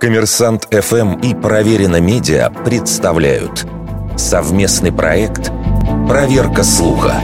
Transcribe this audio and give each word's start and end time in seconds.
Коммерсант 0.00 0.68
ФМ 0.70 1.20
и 1.20 1.34
Проверено 1.34 2.00
Медиа 2.00 2.50
представляют 2.50 3.66
совместный 4.16 4.92
проект 4.92 5.50
«Проверка 6.08 6.62
слуха». 6.62 7.20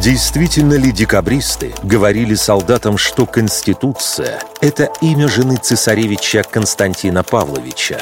Действительно 0.00 0.74
ли 0.74 0.92
декабристы 0.92 1.72
говорили 1.82 2.34
солдатам, 2.34 2.98
что 2.98 3.26
Конституция– 3.26 4.38
это 4.60 4.90
имя 5.00 5.28
жены 5.28 5.56
цесаревича 5.56 6.44
Константина 6.48 7.22
Павловича? 7.22 8.00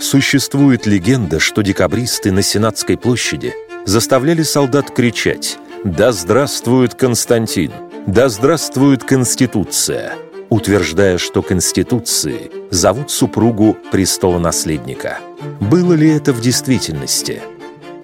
Существует 0.00 0.86
легенда, 0.86 1.40
что 1.40 1.62
декабристы 1.62 2.30
на 2.30 2.42
Сенатской 2.42 2.96
площади 2.96 3.54
заставляли 3.84 4.42
солдат 4.42 4.90
кричать 4.90 5.58
«Да 5.82 6.12
здравствует 6.12 6.94
Константин! 6.94 7.72
Да 8.06 8.28
здравствует 8.28 9.04
Конституция!» 9.04 10.27
Утверждая, 10.50 11.18
что 11.18 11.42
Конституции 11.42 12.50
зовут 12.70 13.10
супругу 13.10 13.76
престолонаследника. 13.90 15.18
Было 15.60 15.92
ли 15.94 16.08
это 16.10 16.32
в 16.32 16.40
действительности? 16.40 17.42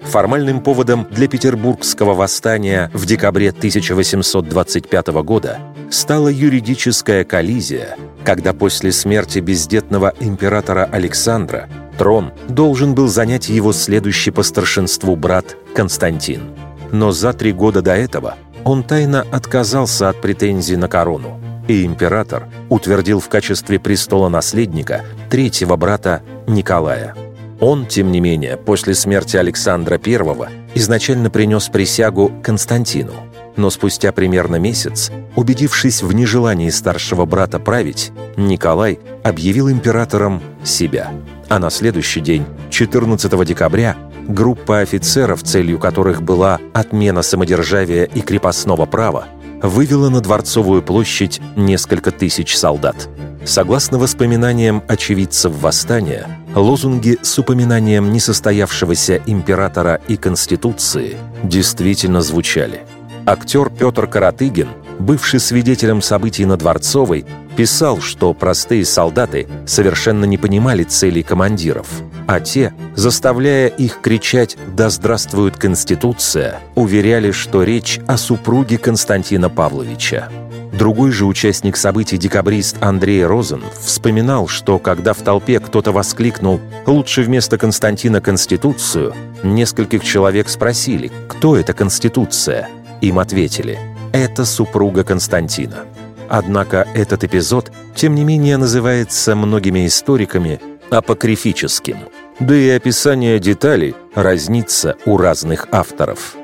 Формальным 0.01 0.61
поводом 0.61 1.07
для 1.09 1.27
Петербургского 1.27 2.13
восстания 2.13 2.91
в 2.93 3.05
декабре 3.05 3.49
1825 3.49 5.07
года 5.23 5.59
стала 5.89 6.27
юридическая 6.27 7.23
коллизия, 7.23 7.97
когда 8.23 8.53
после 8.53 8.91
смерти 8.91 9.39
бездетного 9.39 10.13
императора 10.19 10.87
Александра 10.91 11.67
трон 11.97 12.33
должен 12.47 12.93
был 12.93 13.07
занять 13.07 13.49
его 13.49 13.73
следующий 13.73 14.31
по 14.31 14.43
старшинству 14.43 15.15
брат 15.15 15.57
Константин. 15.75 16.51
Но 16.91 17.11
за 17.11 17.33
три 17.33 17.51
года 17.51 17.81
до 17.81 17.95
этого 17.95 18.35
он 18.63 18.83
тайно 18.83 19.25
отказался 19.31 20.09
от 20.09 20.21
претензий 20.21 20.75
на 20.75 20.87
корону– 20.87 21.39
и 21.67 21.85
император 21.85 22.47
утвердил 22.69 23.19
в 23.19 23.29
качестве 23.29 23.79
престола 23.79 24.29
наследника 24.29 25.03
третьего 25.29 25.75
брата 25.75 26.21
Николая. 26.47 27.15
Он, 27.59 27.85
тем 27.85 28.11
не 28.11 28.19
менее, 28.19 28.57
после 28.57 28.93
смерти 28.93 29.37
Александра 29.37 29.99
I 30.03 30.49
изначально 30.75 31.29
принес 31.29 31.69
присягу 31.69 32.31
Константину, 32.43 33.13
но 33.55 33.69
спустя 33.69 34.11
примерно 34.11 34.57
месяц, 34.57 35.11
убедившись 35.35 36.03
в 36.03 36.11
нежелании 36.11 36.69
старшего 36.69 37.25
брата 37.25 37.59
править, 37.59 38.11
Николай 38.35 38.99
объявил 39.23 39.69
императором 39.69 40.41
себя. 40.63 41.11
А 41.47 41.59
на 41.59 41.69
следующий 41.69 42.19
день, 42.19 42.45
14 42.71 43.45
декабря, 43.45 43.95
группа 44.27 44.79
офицеров, 44.79 45.43
целью 45.43 45.79
которых 45.79 46.21
была 46.21 46.59
отмена 46.73 47.21
самодержавия 47.21 48.03
и 48.03 48.21
крепостного 48.21 48.85
права, 48.85 49.27
вывела 49.67 50.09
на 50.09 50.21
Дворцовую 50.21 50.81
площадь 50.81 51.41
несколько 51.55 52.11
тысяч 52.11 52.55
солдат. 52.55 53.09
Согласно 53.45 53.99
воспоминаниям 53.99 54.83
очевидцев 54.87 55.53
восстания, 55.61 56.27
лозунги 56.55 57.17
с 57.21 57.37
упоминанием 57.37 58.11
несостоявшегося 58.11 59.21
императора 59.25 60.01
и 60.07 60.17
Конституции 60.17 61.17
действительно 61.43 62.21
звучали. 62.21 62.81
Актер 63.27 63.69
Петр 63.69 64.07
Каратыгин, 64.07 64.69
бывший 64.99 65.39
свидетелем 65.39 66.01
событий 66.01 66.45
на 66.45 66.57
Дворцовой, 66.57 67.25
писал, 67.55 68.01
что 68.01 68.33
простые 68.33 68.85
солдаты 68.85 69.47
совершенно 69.65 70.25
не 70.25 70.37
понимали 70.37 70.83
целей 70.83 71.23
командиров, 71.23 71.87
а 72.27 72.39
те, 72.39 72.73
заставляя 72.95 73.67
их 73.67 74.01
кричать 74.01 74.57
«Да 74.75 74.89
здравствует 74.89 75.57
Конституция!», 75.57 76.59
уверяли, 76.75 77.31
что 77.31 77.63
речь 77.63 77.99
о 78.07 78.17
супруге 78.17 78.77
Константина 78.77 79.49
Павловича. 79.49 80.29
Другой 80.77 81.11
же 81.11 81.25
участник 81.25 81.77
событий, 81.77 82.17
декабрист 82.17 82.75
Андрей 82.81 83.25
Розен, 83.25 83.63
вспоминал, 83.81 84.47
что 84.47 84.77
когда 84.77 85.13
в 85.13 85.21
толпе 85.21 85.61
кто-то 85.61 85.93
воскликнул 85.93 86.59
«Лучше 86.85 87.21
вместо 87.21 87.57
Константина 87.57 88.19
Конституцию», 88.19 89.13
нескольких 89.41 90.03
человек 90.03 90.49
спросили 90.49 91.11
«Кто 91.29 91.55
это 91.55 91.73
Конституция?» 91.73 92.67
Им 92.99 93.19
ответили 93.19 93.79
«Это 94.11 94.43
супруга 94.43 95.05
Константина». 95.05 95.85
Однако 96.29 96.87
этот 96.93 97.23
эпизод, 97.23 97.71
тем 97.95 98.15
не 98.15 98.23
менее, 98.23 98.57
называется 98.57 99.35
многими 99.35 99.85
историками 99.85 100.59
апокрифическим. 100.89 101.97
Да 102.39 102.55
и 102.55 102.69
описание 102.69 103.39
деталей 103.39 103.95
разнится 104.13 104.95
у 105.05 105.17
разных 105.17 105.67
авторов. 105.71 106.35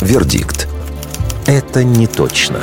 Вердикт. 0.00 0.68
Это 1.46 1.84
не 1.84 2.06
точно. 2.06 2.60